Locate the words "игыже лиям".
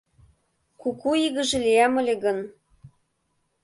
1.25-1.93